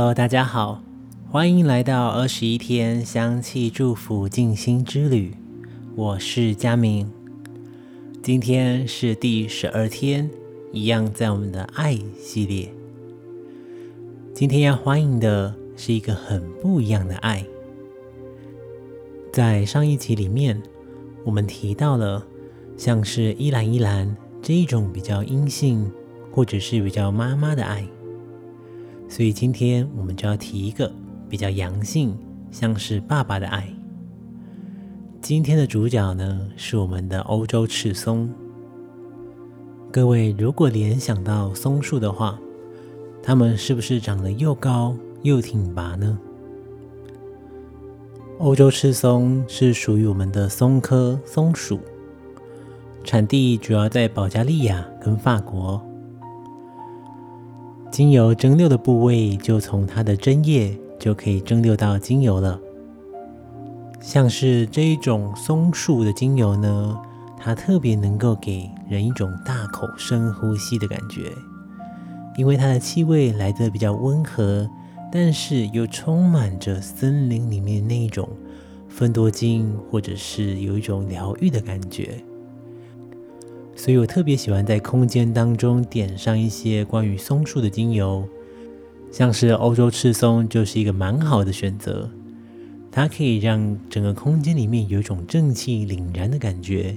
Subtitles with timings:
[0.00, 0.82] Hello，大家好，
[1.30, 5.34] 欢迎来到二十一天香气祝福静心之旅。
[5.94, 7.12] 我是佳明，
[8.22, 10.30] 今天是第十二天，
[10.72, 12.72] 一样在我们的爱系列。
[14.32, 17.44] 今天要欢迎的是一个很不一样的爱。
[19.30, 20.62] 在上一集里面，
[21.26, 22.26] 我们提到了
[22.74, 25.92] 像是依兰依兰这一种比较阴性，
[26.32, 27.86] 或者是比较妈妈的爱。
[29.10, 30.90] 所以今天我们就要提一个
[31.28, 32.16] 比较阳性，
[32.52, 33.68] 像是爸爸的爱。
[35.20, 38.32] 今天的主角呢是我们的欧洲赤松。
[39.90, 42.38] 各位如果联想到松树的话，
[43.20, 46.16] 它们是不是长得又高又挺拔呢？
[48.38, 51.80] 欧洲赤松是属于我们的松科松属，
[53.02, 55.84] 产地主要在保加利亚跟法国。
[57.90, 62.58] 精油蒸馏的部位，就从它的针叶就可以蒸馏到精油了。
[64.00, 66.96] 像是这一种松树的精油呢，
[67.36, 71.32] 它特别能够给人一种大口深呼吸的感觉，
[72.36, 74.70] 因为它的气味来的比较温和，
[75.10, 78.28] 但是又充满着森林里面那一种
[78.88, 82.14] 芬多精，或者是有一种疗愈的感觉。
[83.80, 88.28] 所以我特别喜欢在空间当中点上一些关于松树的精油，
[89.10, 92.10] 像是欧洲赤松就是一个蛮好的选择。
[92.92, 96.94] 它可以让整个空间里面有一种正气凛然的感觉，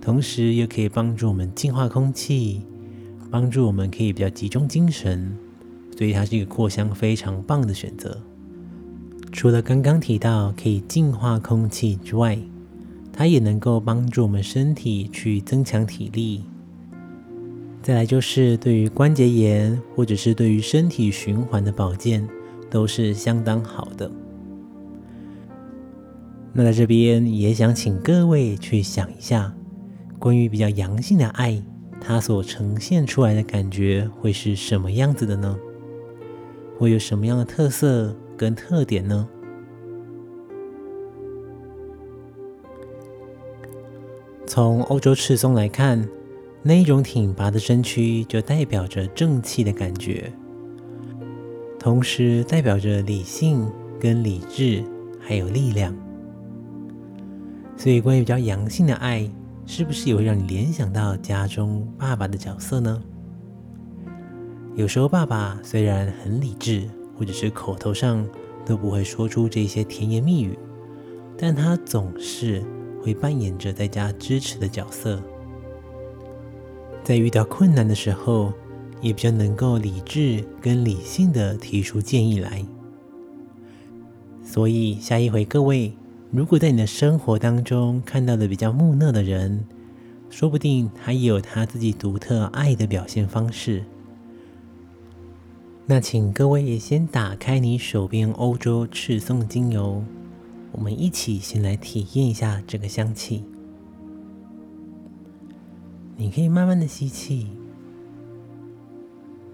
[0.00, 2.62] 同时又可以帮助我们净化空气，
[3.30, 5.32] 帮助我们可以比较集中精神。
[5.96, 8.20] 所以它是一个扩香非常棒的选择。
[9.30, 12.36] 除了刚刚提到可以净化空气之外，
[13.12, 16.44] 它也能够帮助我们身体去增强体力，
[17.82, 22.26] 再来就是对于关节炎或者是对于身体循环的保健
[22.70, 24.10] 都是相当好的。
[26.52, 29.54] 那在这边也想请各位去想一下，
[30.18, 31.62] 关于比较阳性的爱，
[32.00, 35.56] 它所呈现出来的感觉会是什么样子的呢？
[36.78, 39.28] 会有什么样的特色跟特点呢？
[44.50, 46.04] 从欧洲赤松来看，
[46.60, 50.28] 那一种挺拔的身躯就代表着正气的感觉，
[51.78, 53.64] 同时代表着理性
[54.00, 54.82] 跟理智，
[55.20, 55.94] 还有力量。
[57.76, 59.30] 所以，关于比较阳性的爱，
[59.66, 63.00] 是不是也会让你联想到家中爸爸的角色呢？
[64.74, 68.26] 有时候，爸爸虽然很理智，或者是口头上
[68.66, 70.58] 都不会说出这些甜言蜜语，
[71.38, 72.64] 但他总是。
[73.02, 75.22] 会扮演着在家支持的角色，
[77.02, 78.52] 在遇到困难的时候，
[79.00, 82.64] 也比较能够理智跟理性的提出建议来。
[84.44, 85.92] 所以下一回各位，
[86.30, 89.64] 如果在你的生活当中看到的比较木讷的人，
[90.28, 93.82] 说不定他也有他自己独特爱的表现方式。
[95.86, 100.04] 那请各位先打开你手边欧洲赤松精油。
[100.72, 103.44] 我们一起先来体验一下这个香气。
[106.16, 107.48] 你可以慢慢的吸气，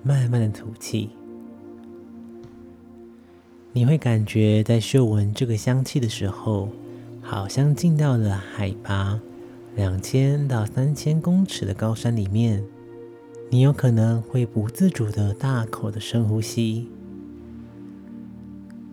[0.03, 1.11] 慢慢的吐气。
[3.73, 6.69] 你会感觉在嗅闻这个香气的时候，
[7.23, 9.21] 好像进到了海拔
[9.75, 12.65] 两千到三千公尺的高山里面。
[13.49, 16.89] 你有可能会不自主的大口的深呼吸。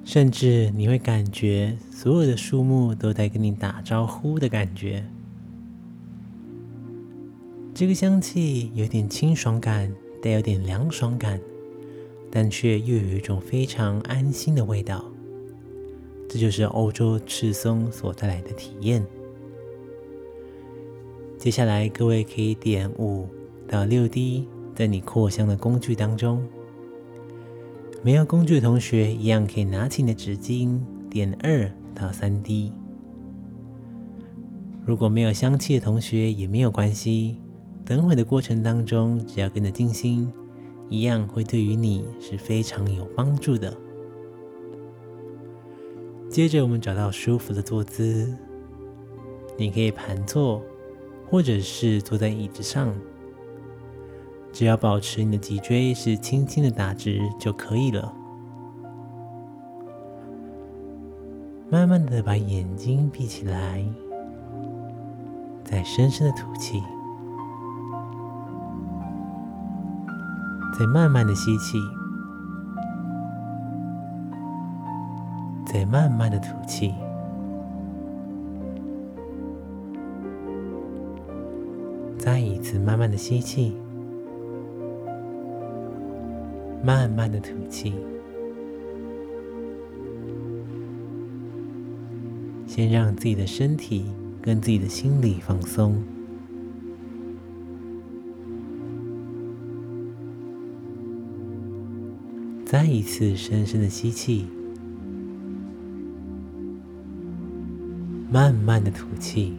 [0.06, 5.04] 甚至你会感觉所有的树木都在跟你打招呼的感觉。
[7.74, 9.92] 这个香气有点清爽感，
[10.22, 11.40] 带有点凉爽感，
[12.30, 15.04] 但却又有一种非常安心的味道。
[16.30, 19.06] 这就是欧洲赤松所带来的体验。
[21.38, 23.28] 接下来，各位可以点五
[23.68, 26.46] 到六滴在你扩香的工具当中。
[28.06, 30.78] 没有工具的同学，一样可以拿起你的纸巾，
[31.10, 32.70] 点二到三滴。
[34.86, 37.38] 如果没有香气的同学也没有关系，
[37.86, 40.30] 等会的过程当中，只要跟着静心，
[40.90, 43.74] 一样会对于你是非常有帮助的。
[46.30, 48.36] 接着，我们找到舒服的坐姿，
[49.58, 50.62] 你可以盘坐，
[51.30, 52.94] 或者是坐在椅子上。
[54.54, 58.14] 只要保持你的脊椎是轻轻的打直就可以了。
[61.72, 63.84] 慢慢的把眼睛闭起来，
[65.64, 66.80] 再深深的吐气，
[70.78, 71.80] 再慢慢的吸气，
[75.66, 76.94] 再慢慢的吐气。
[82.20, 83.76] 再一次慢慢的吸气，
[86.84, 87.94] 慢慢的吐气。
[92.68, 94.04] 先让自己的身体
[94.42, 96.04] 跟自己的心理放松。
[102.66, 104.48] 再一次深深的吸气，
[108.32, 109.54] 慢慢的吐气。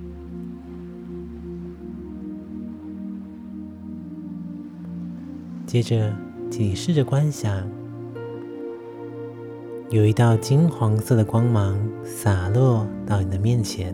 [5.64, 6.12] 接着，
[6.56, 7.68] 请你试着观想，
[9.90, 13.92] 有一道金黄色的光芒洒落到你的面前。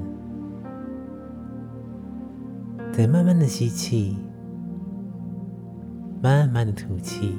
[2.92, 4.14] 再慢慢的吸气，
[6.20, 7.34] 慢慢的吐气。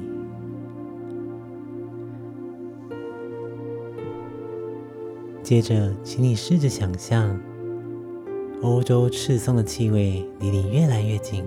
[5.40, 7.38] 接着，请你试着想象，
[8.60, 11.44] 欧洲赤松的气味离你越来越近。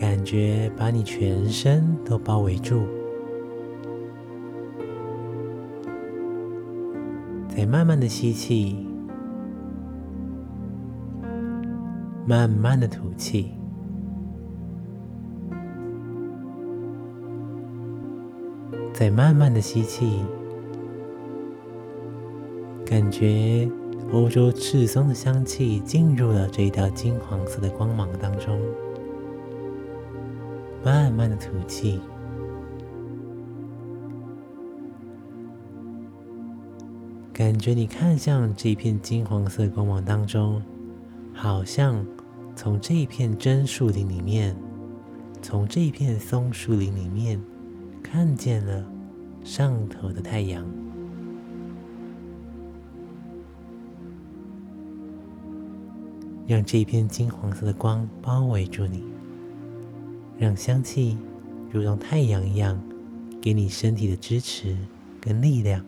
[0.00, 2.84] 感觉把你全身都包围住，
[7.54, 8.86] 再慢慢的吸气，
[12.26, 13.52] 慢慢的吐气，
[18.94, 20.24] 再慢慢的吸气，
[22.86, 23.70] 感觉
[24.10, 28.58] 欧洲赤松的香气进入了这一道金黄色的光芒当中。
[30.82, 32.00] 慢慢的吐气，
[37.32, 40.62] 感觉你看向这片金黄色光芒当中，
[41.34, 42.04] 好像
[42.56, 44.56] 从这一片真树林里面，
[45.42, 47.38] 从这一片松树林里面，
[48.02, 48.82] 看见了
[49.44, 50.66] 上头的太阳，
[56.46, 59.04] 让这一片金黄色的光包围住你。
[60.40, 61.18] 让香气
[61.70, 62.82] 如同太阳一样，
[63.42, 64.74] 给你身体的支持
[65.20, 65.84] 跟力量。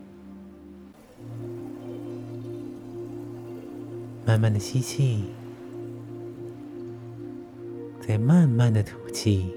[4.26, 5.24] 慢慢的吸气，
[8.06, 9.50] 再慢慢的吐气，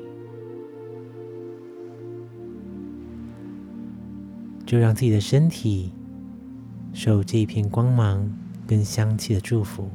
[4.66, 5.92] 就让自己的身体
[6.94, 8.34] 受这一片光芒
[8.66, 9.90] 跟香气的祝福。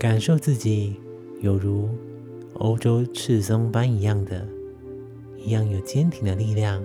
[0.00, 0.96] 感受自己
[1.42, 1.86] 有如
[2.54, 4.48] 欧洲赤松般一样的，
[5.36, 6.82] 一样有坚挺的力量，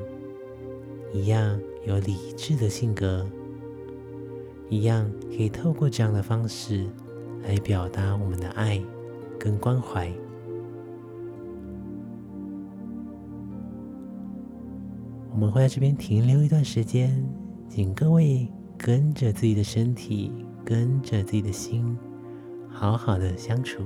[1.13, 1.57] 一样
[1.87, 3.25] 有理智的性格，
[4.69, 6.85] 一样可以透过这样的方式
[7.43, 8.83] 来表达我们的爱
[9.39, 10.11] 跟关怀。
[15.31, 17.25] 我们会在这边停留一段时间，
[17.69, 18.45] 请各位
[18.77, 20.33] 跟着自己的身体，
[20.65, 21.97] 跟着自己的心。
[22.77, 23.83] 好好的相处，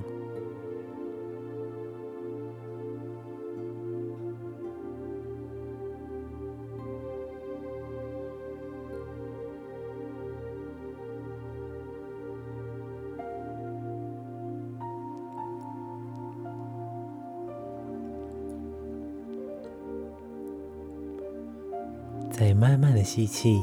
[22.31, 23.61] 再慢慢的吸气，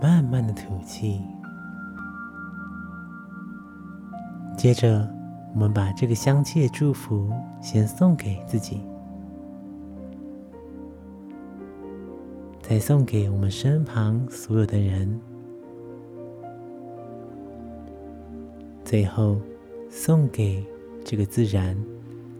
[0.00, 1.20] 慢慢的吐气。
[4.56, 5.06] 接着，
[5.52, 7.30] 我们把这个香气的祝福
[7.60, 8.80] 先送给自己，
[12.62, 15.20] 再送给我们身旁所有的人，
[18.84, 19.38] 最后
[19.90, 20.64] 送给
[21.04, 21.76] 这个自然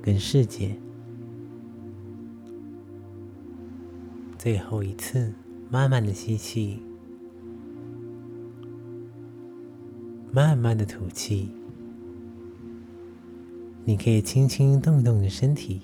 [0.01, 0.75] 跟世界。
[4.39, 5.33] 最后一次，
[5.69, 6.83] 慢慢的吸气，
[10.33, 11.51] 慢慢的吐气。
[13.85, 15.83] 你可以轻轻动动你的身体，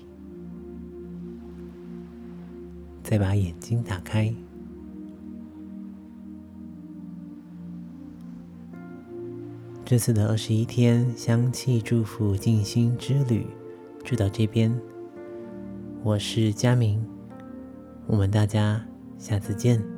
[3.03, 4.33] 再把眼睛打开。
[9.85, 13.45] 这次的二十一天香气祝福静心之旅
[14.05, 14.73] 就到这边。
[16.01, 17.05] 我是佳明，
[18.07, 18.83] 我们大家
[19.19, 19.90] 下次见。